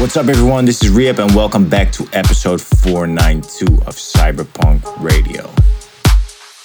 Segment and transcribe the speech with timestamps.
[0.00, 0.64] What's up, everyone?
[0.64, 5.42] This is R3HAB, and welcome back to episode 492 of Cyberpunk Radio.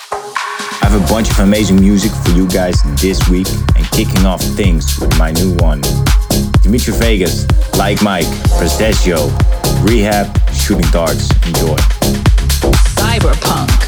[0.10, 4.42] I have a bunch of amazing music for you guys this week, and kicking off
[4.42, 5.82] things with my new one
[6.62, 7.46] Dimitri Vegas,
[7.78, 8.26] Like Mike,
[8.56, 9.28] Prezioso,
[9.84, 11.30] R3HAB, Shooting Darts.
[11.46, 11.76] Enjoy.
[12.96, 13.85] Cyberpunk.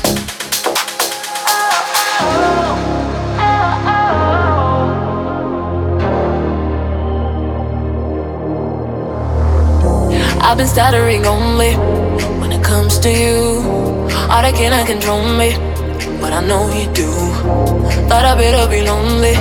[10.47, 11.73] I've been stuttering only
[12.39, 13.59] when it comes to you.
[14.31, 15.51] All that cannot control me,
[16.21, 17.11] but I know you do.
[18.07, 19.35] Thought I better be lonely,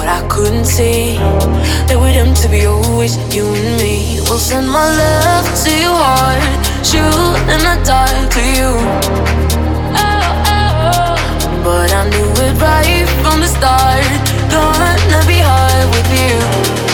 [0.00, 1.16] but I couldn't see
[1.86, 4.16] that we're doomed to be always you and me.
[4.32, 6.40] We'll send my love to your heart,
[6.88, 8.70] shoot in the dark to you.
[9.92, 10.24] Oh,
[10.56, 11.62] oh, oh.
[11.68, 14.08] But I knew it right from the start.
[14.48, 16.89] Gonna be hard with you.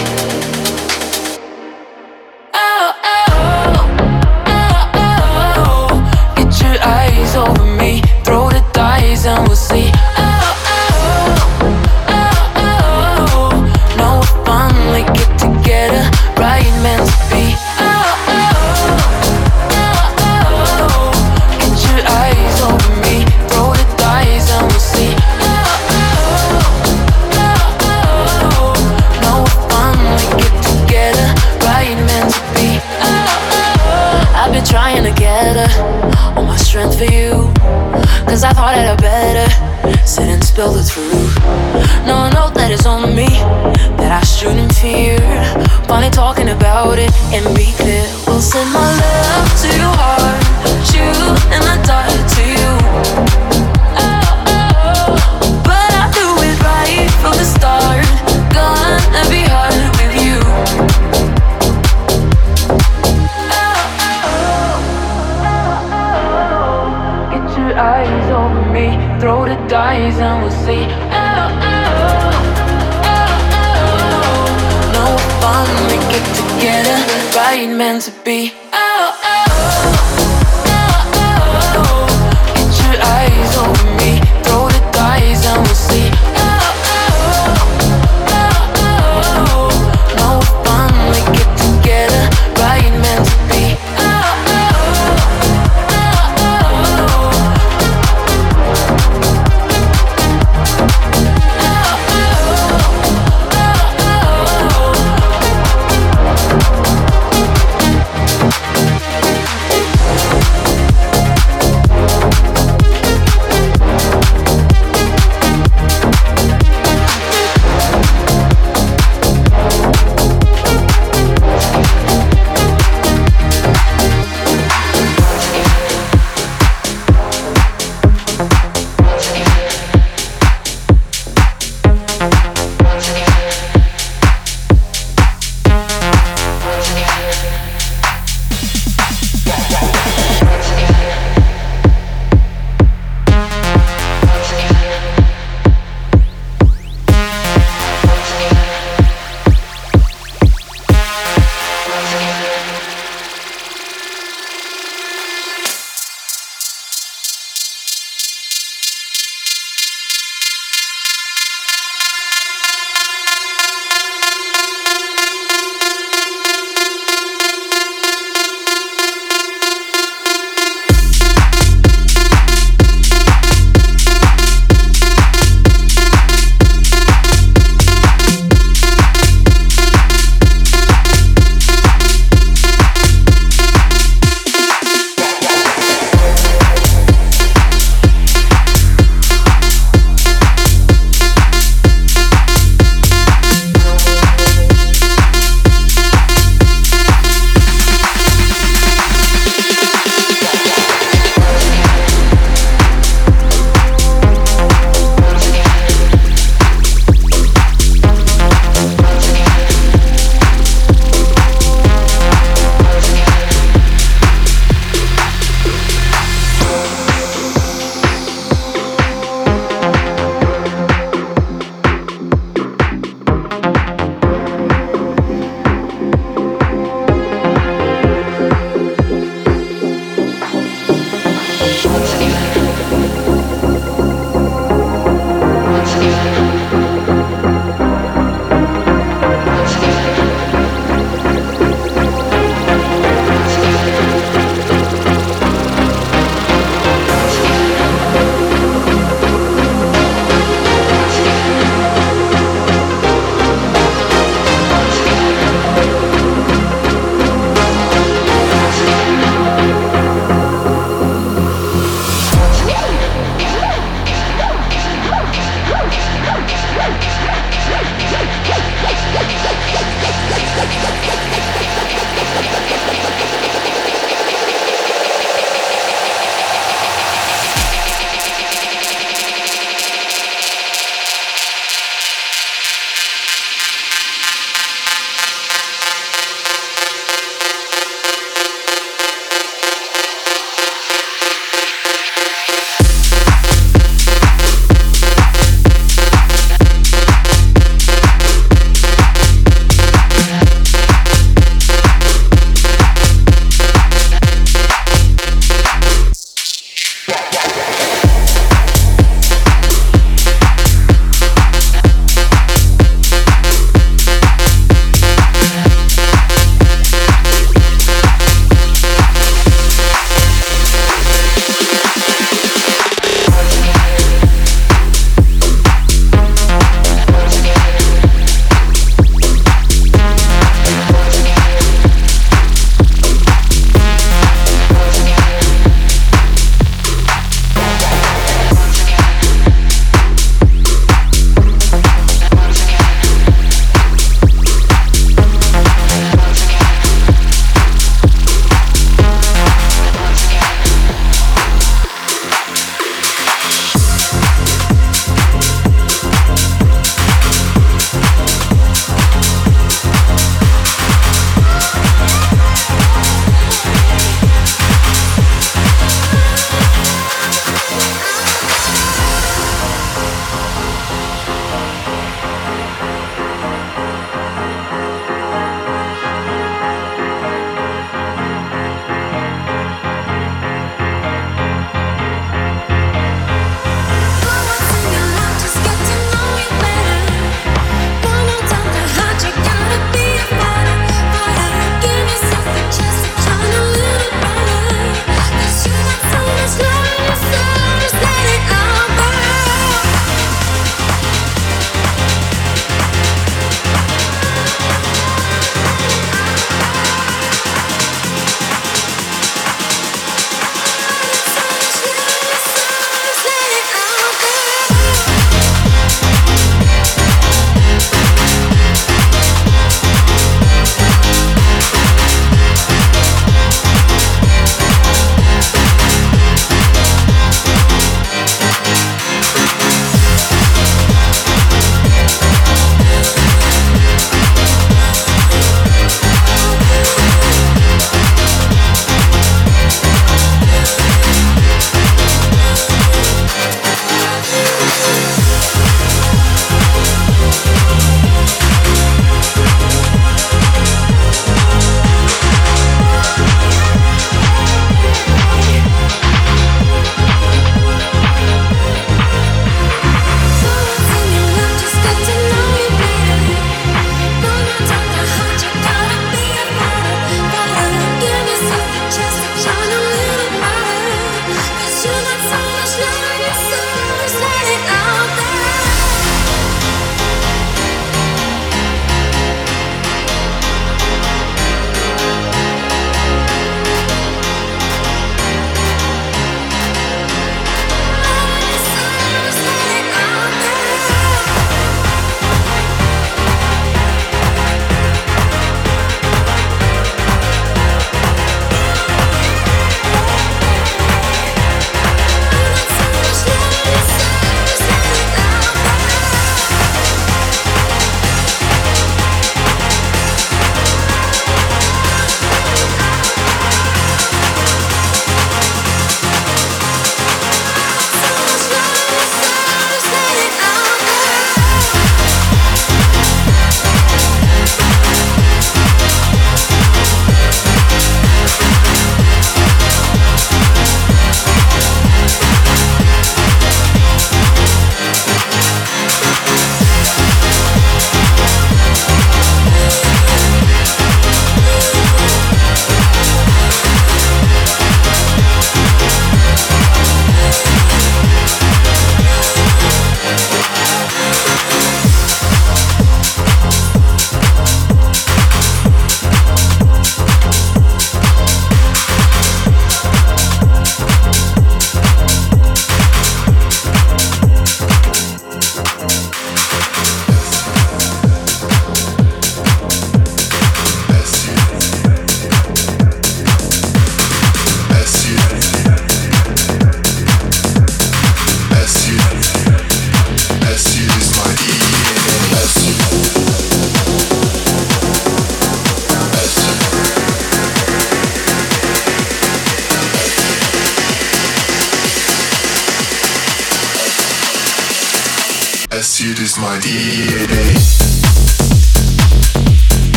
[596.66, 597.05] deep.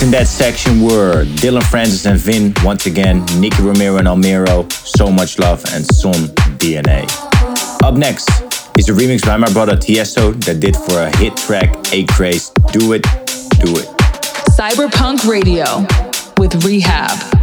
[0.00, 5.10] In that section were Dillon Francis and VINNE once again, Nicky Romero and Almero, So
[5.10, 6.28] Much Love, and SÔN
[6.58, 7.02] DNA.
[7.82, 8.30] Up next
[8.78, 12.92] is a remix by my brother Tiesto that did for a hit track, ACRAZE, Do
[12.92, 13.02] It,
[13.58, 13.88] Do It.
[14.56, 15.80] Cyberpunk Radio
[16.38, 17.37] with R3HAB.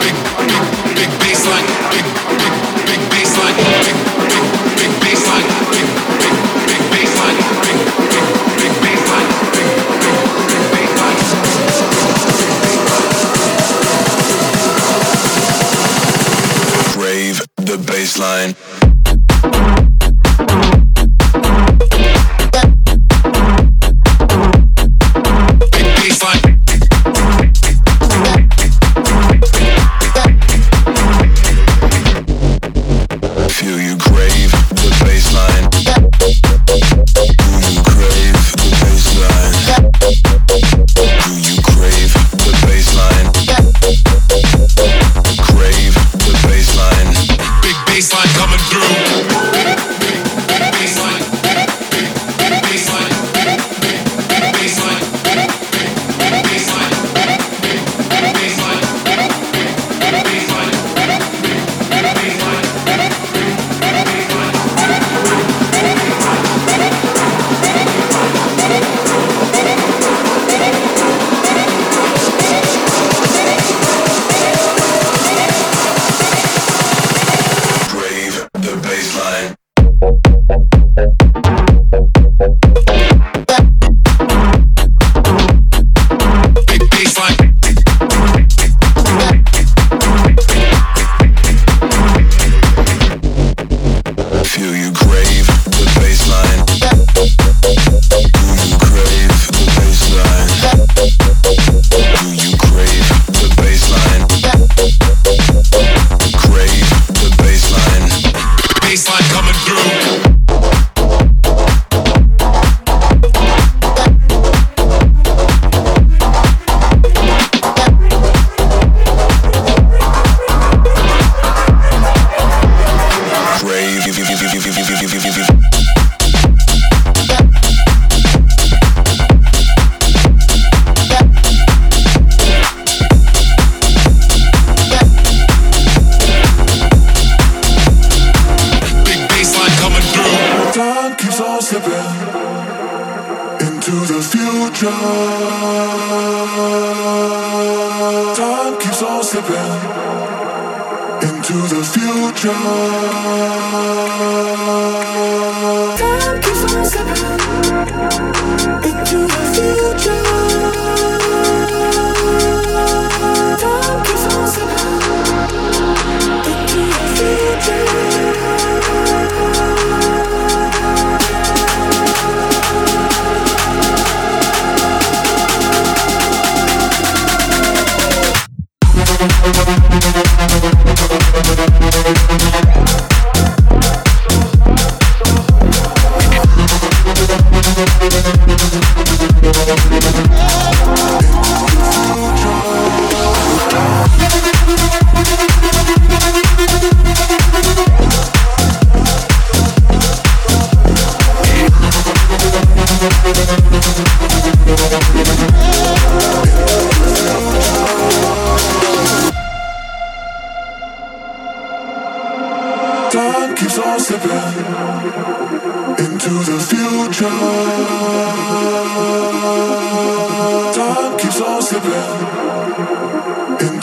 [0.00, 0.14] big,
[0.94, 2.19] big big big.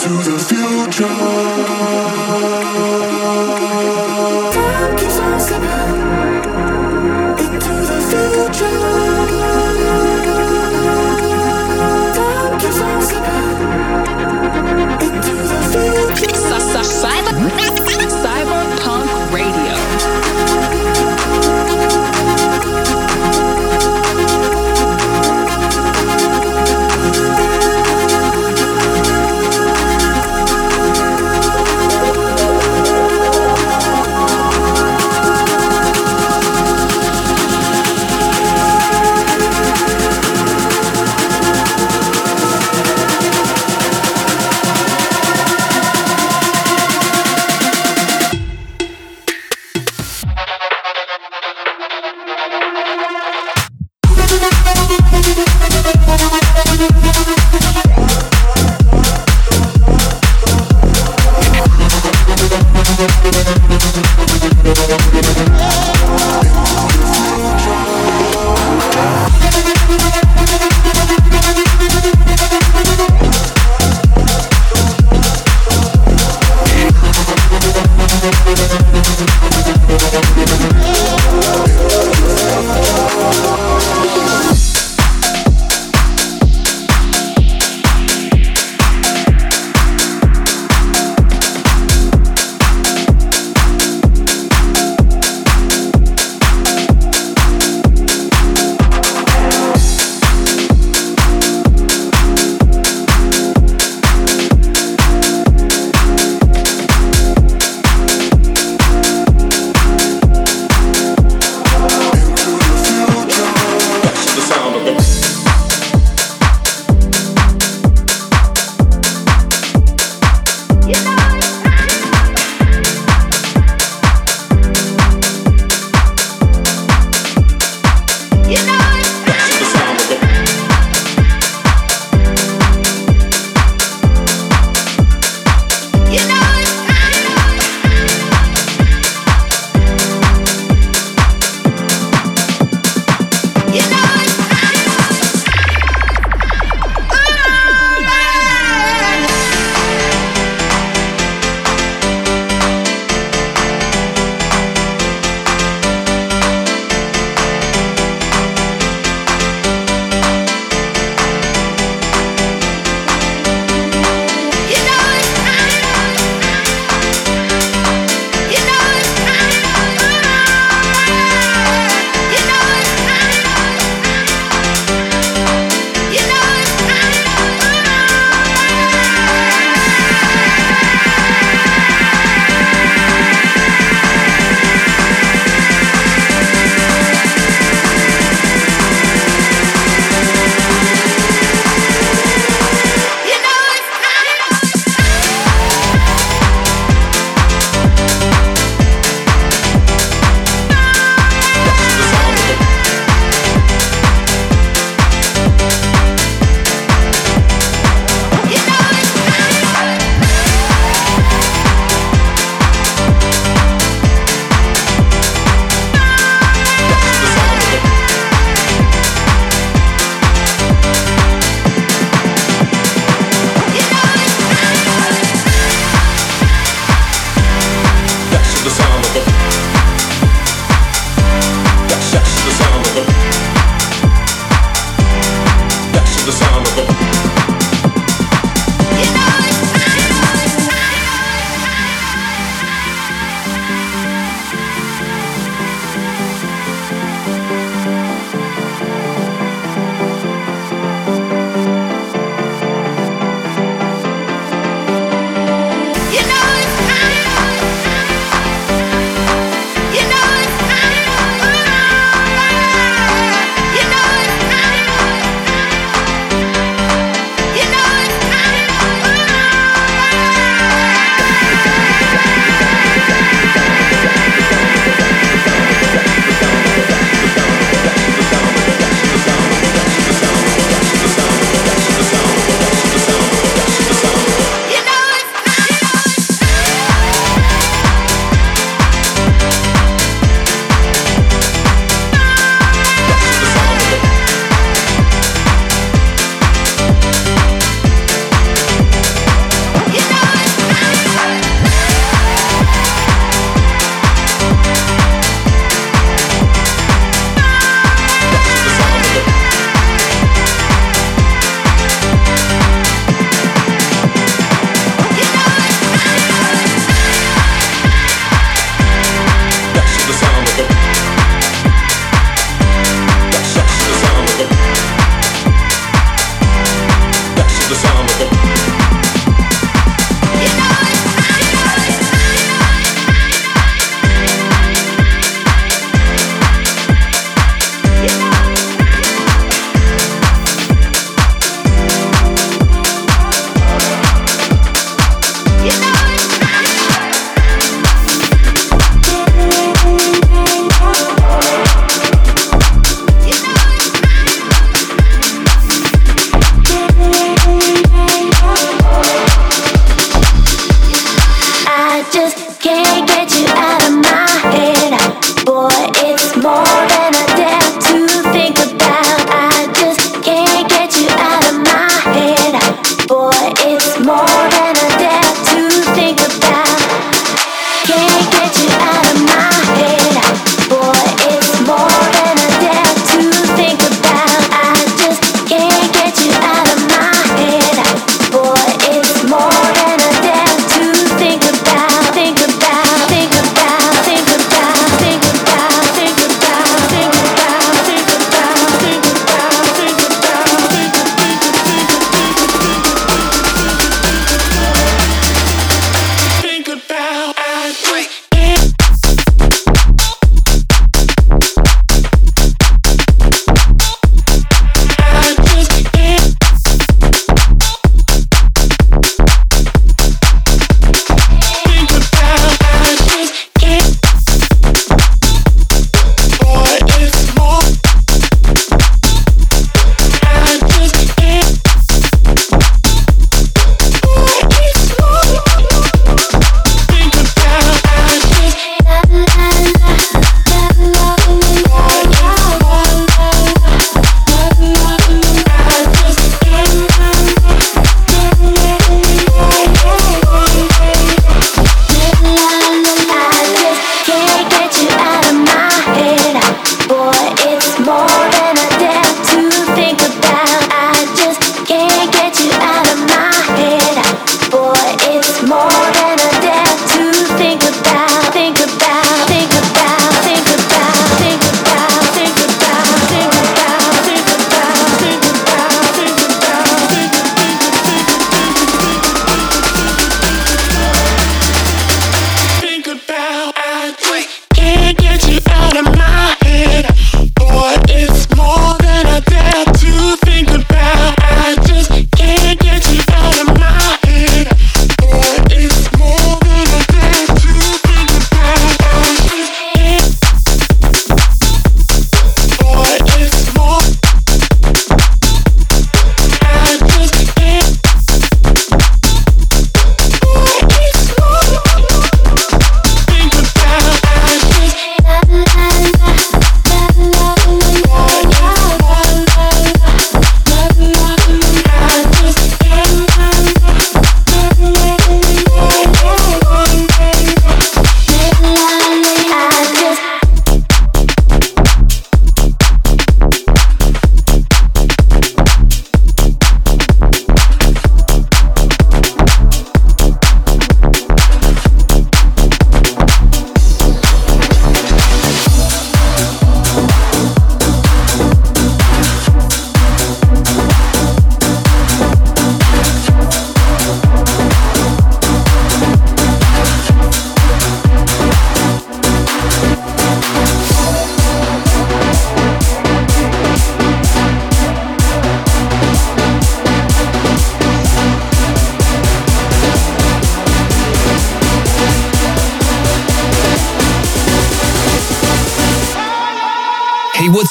[0.07, 1.07] to the future.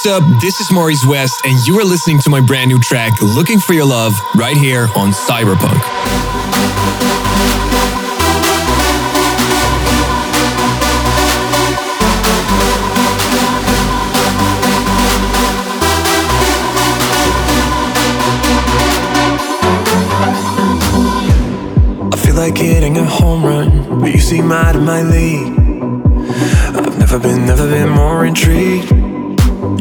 [0.07, 0.23] Up?
[0.41, 3.73] This is Maurice West, and you are listening to my brand new track, Looking for
[3.73, 5.81] Your Love, right here on Cyberpunk.
[22.13, 25.59] I feel like hitting a home run, but you seem out of my league.
[26.77, 29.06] I've never been, never been more intrigued.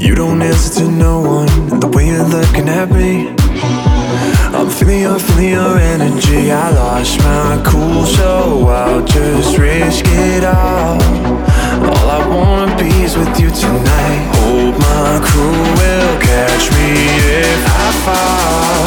[0.05, 3.33] You don't answer to no one, the way you're looking at me.
[4.53, 6.51] I'm feeling your, feeling your energy.
[6.51, 11.01] I lost my cool, so I'll just risk it all.
[11.89, 14.21] All I wanna be is with you tonight.
[14.37, 16.89] Hope my crew will catch me
[17.41, 18.85] if I fall.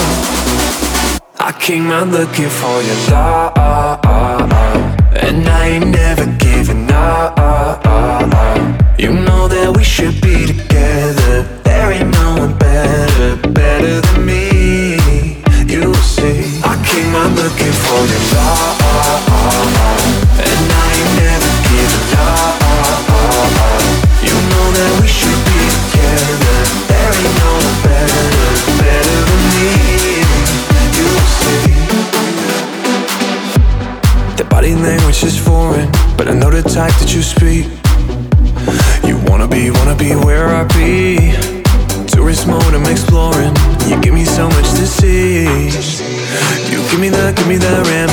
[1.40, 4.52] I came out looking for your love,
[5.16, 7.36] and I ain't never giving up.
[8.96, 10.67] You know that we should be together.
[35.18, 37.66] Language is foreign, but I know the type that you speak.
[39.06, 41.32] You wanna be, wanna be where I be.
[42.06, 43.54] Tourist mode, I'm exploring.
[43.88, 45.44] You give me so much to see.
[46.70, 48.07] You give me that, give me the remedy.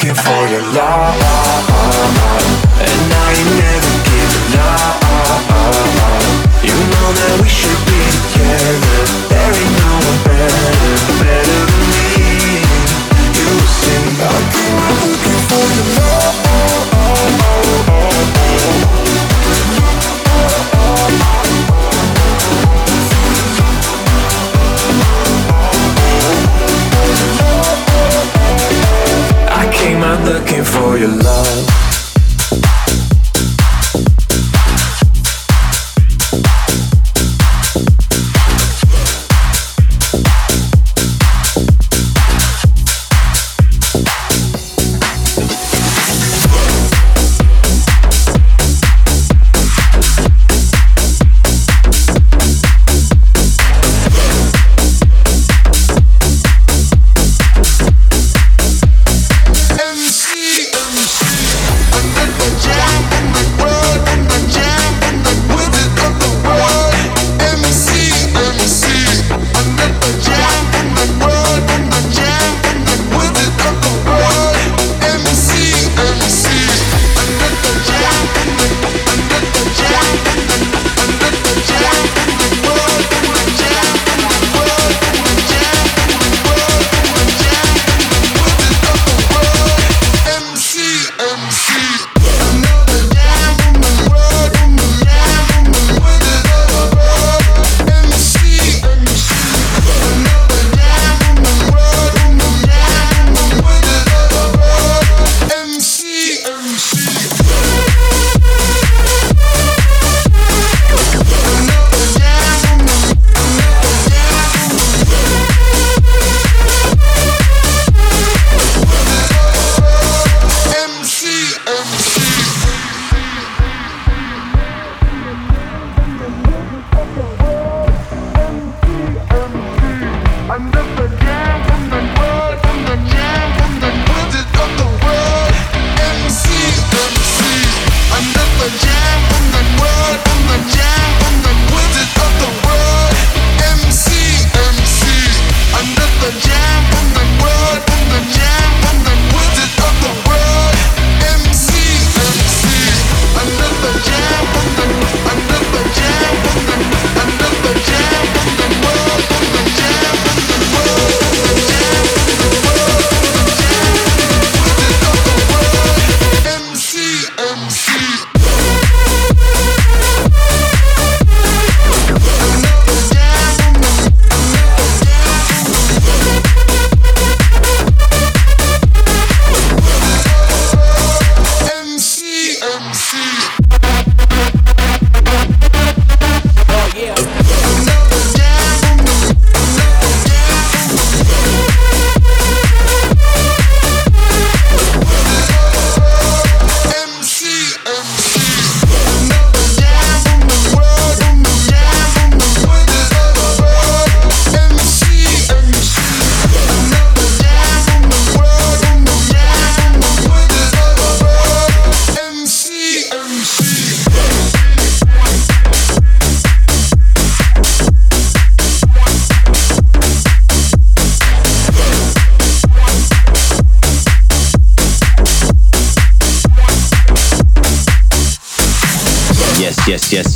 [0.00, 1.29] Looking for your love,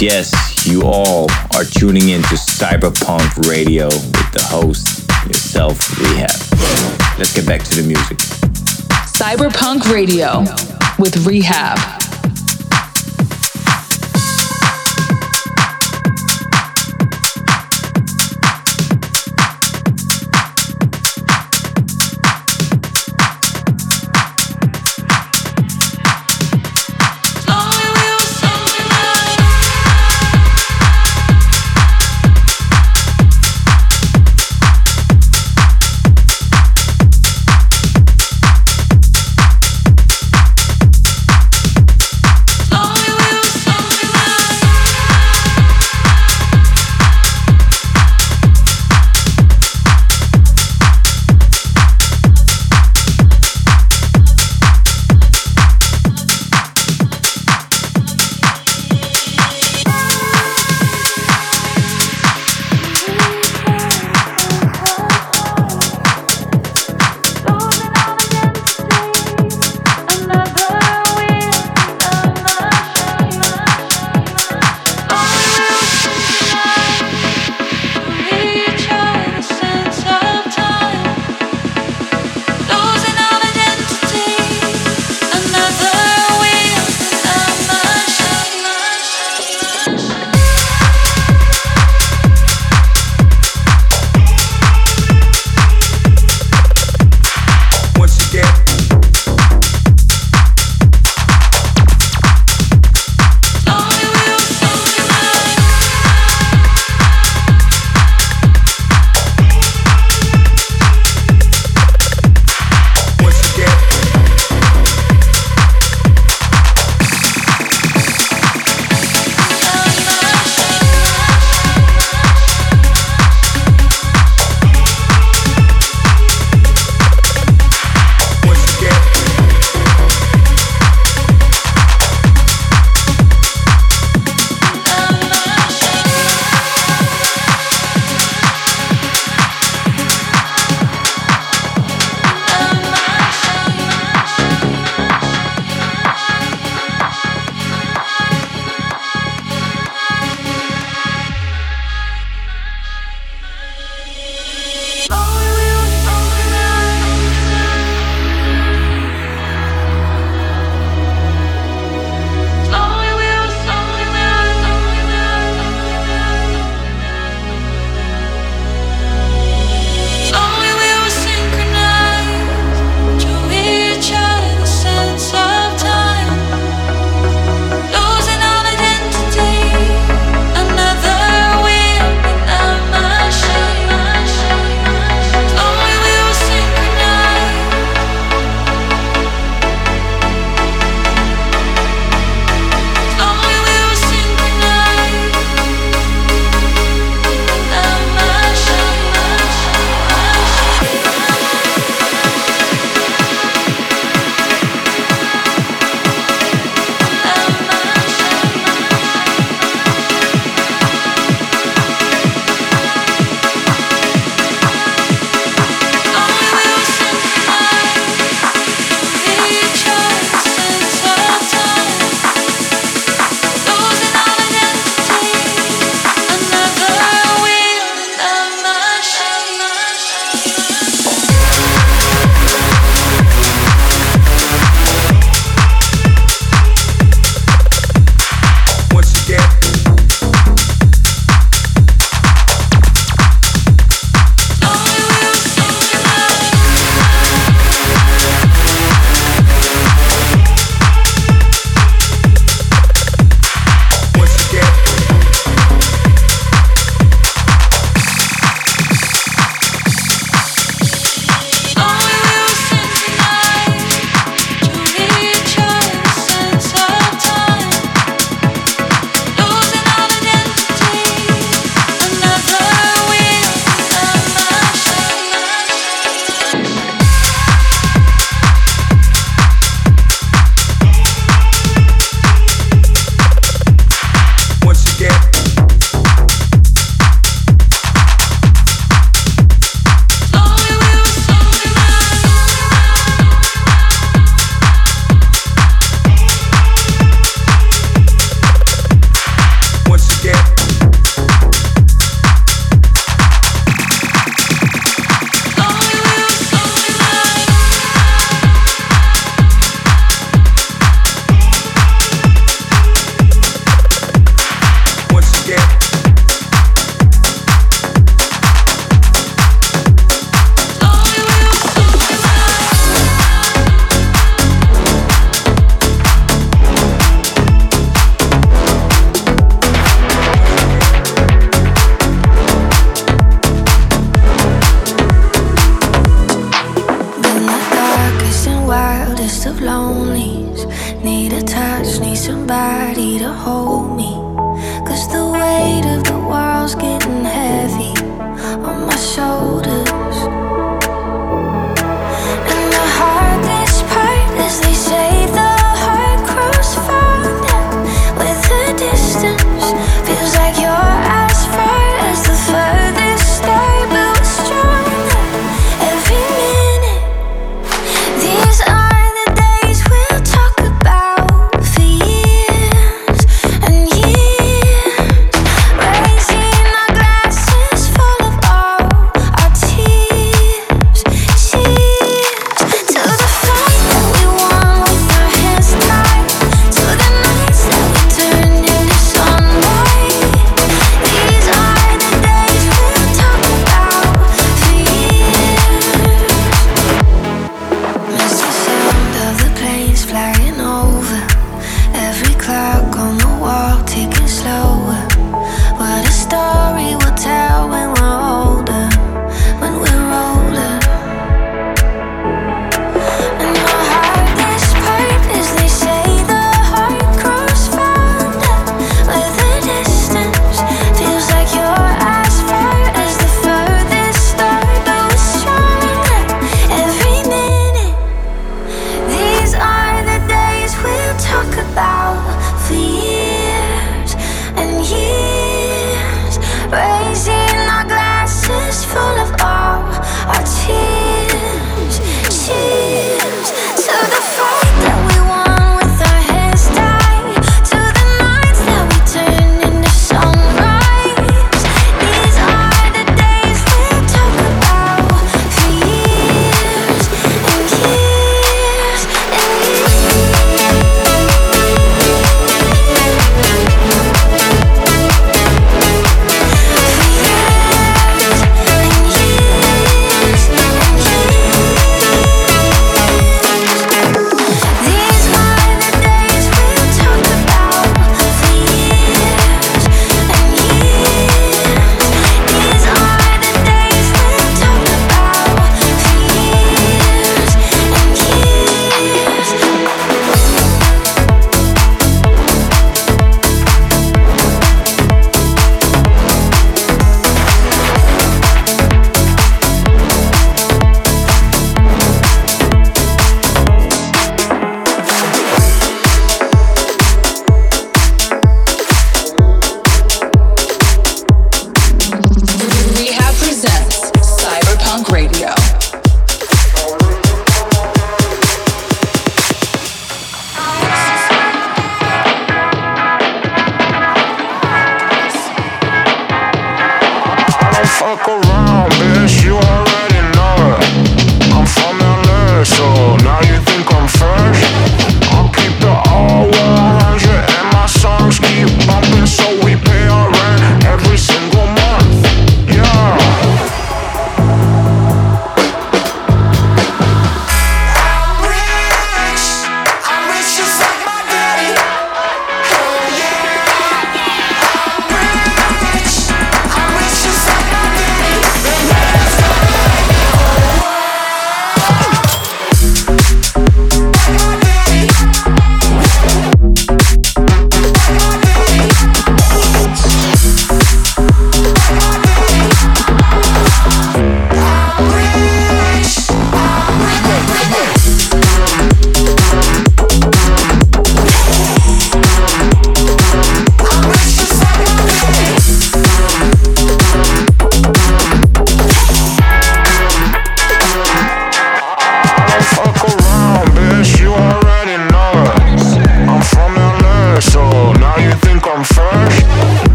[0.00, 0.66] yes.
[0.66, 7.18] You all are tuning in to Cyberpunk Radio with the host, yourself, R3HAB.
[7.18, 8.18] Let's get back to the music.
[9.06, 10.40] Cyberpunk Radio
[10.98, 11.99] with R3HAB.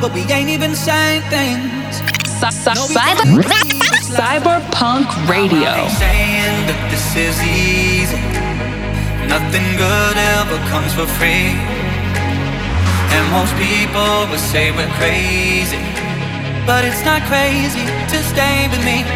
[0.00, 2.02] But we ain't even saying things.
[4.18, 5.86] Cyberpunk Radio.
[6.02, 8.18] Saying that this is easy.
[9.30, 11.54] Nothing good ever comes for free.
[13.14, 15.78] And most people will say we're crazy.
[16.66, 19.06] But it's not crazy to stay with me.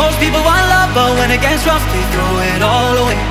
[0.00, 3.27] Most people want love, but when it gets rough, they throw it all away.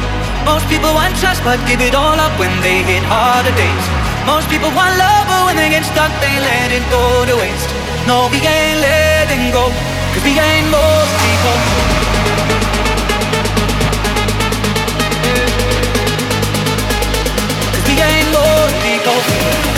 [0.47, 3.85] Most people want trust, but give it all up when they hit harder days.
[4.25, 7.69] Most people want love, but when they get stuck, they let it go to waste.
[8.07, 9.67] No, we ain't letting go,
[10.15, 11.57] cause we ain't most people.
[17.75, 19.76] Cause we ain't most people.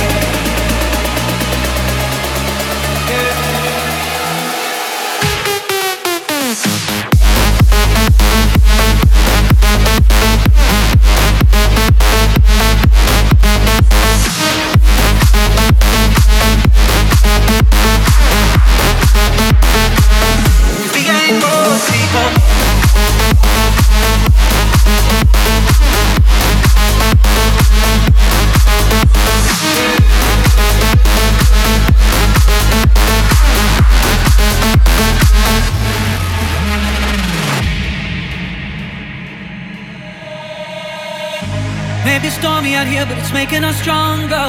[42.79, 44.47] Out here, but it's making us stronger.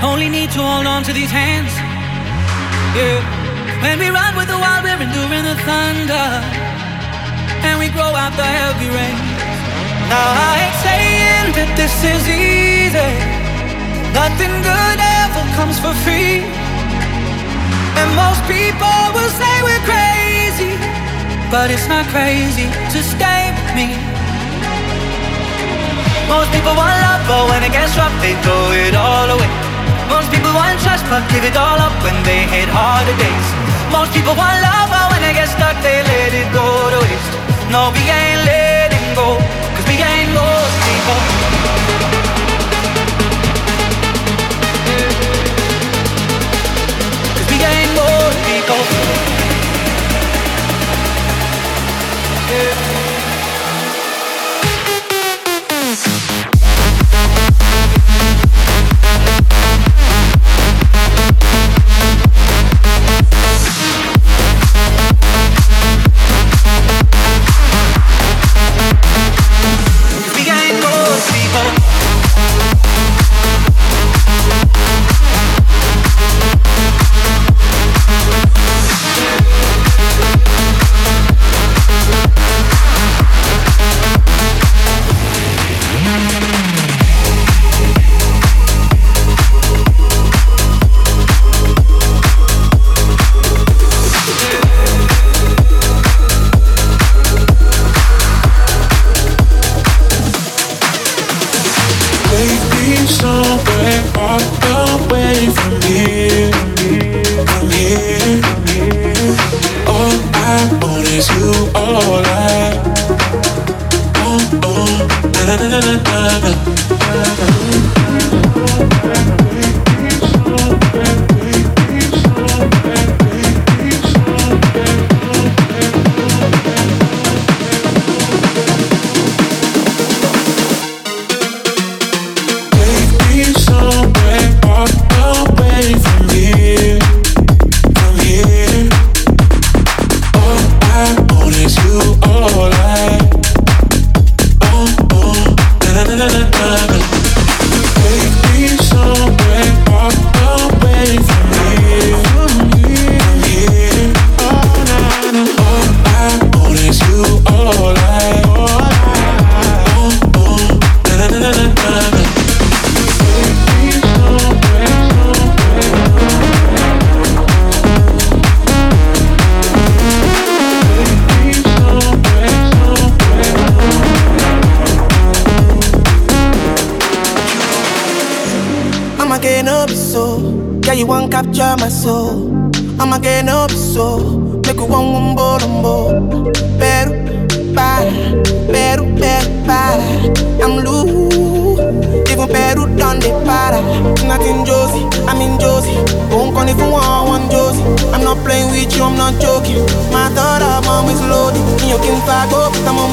[0.00, 1.68] Only need to hold on to these hands.
[2.96, 3.20] Yeah.
[3.84, 6.26] When we run with the wild, we're enduring the thunder.
[7.68, 9.18] And we grow out the heavy rain.
[10.08, 13.12] Now I ain't saying that this is easy.
[14.16, 16.40] Nothing good ever comes for free.
[18.00, 20.72] And most people will say we're crazy.
[21.52, 24.05] But it's not crazy to stay with me.
[26.28, 29.50] Most people want love, but when it gets rough, they throw it all away.
[30.10, 33.48] Most people want trust, but give it all up when they hit harder days.
[33.94, 37.30] Most people want love, but when they get stuck, they let it go to waste.
[37.70, 39.38] No, we ain't letting go,
[39.74, 41.18] cause we ain't most people.
[47.38, 48.82] Cause we ain't most people.
[52.50, 52.85] Yeah.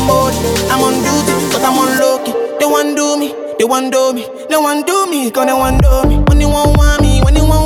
[0.06, 0.36] mode.
[0.72, 2.14] I'm on duty, but I'm on low.
[2.60, 5.82] They want do me, they want do me, they want do me, cause they want
[5.82, 6.18] do me.
[6.28, 7.63] When they want want me, when they want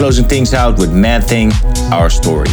[0.00, 1.52] closing things out with MadTing,
[1.92, 2.48] Our Story.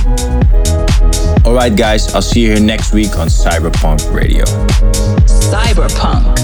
[1.46, 4.44] Alright, guys, I'll see you here next week on Cyberpunk Radio.
[5.24, 6.36] Cyberpunk.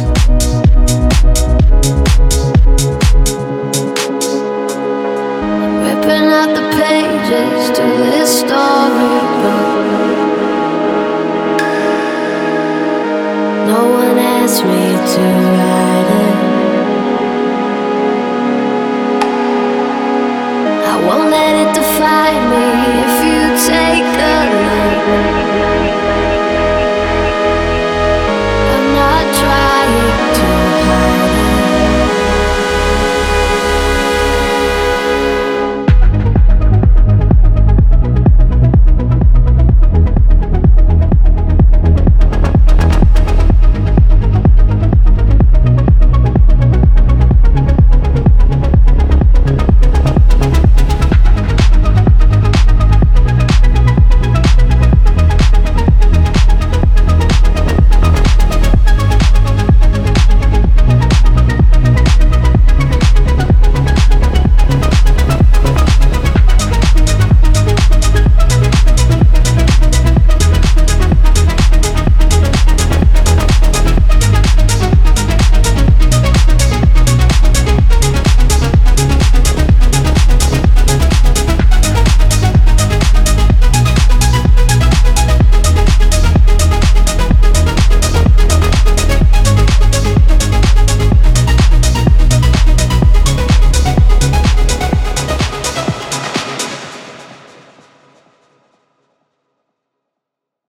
[5.83, 9.73] Ripping out the pages to this storybook.
[13.67, 15.21] No one asked me to
[15.57, 15.72] write.
[23.73, 24.62] take the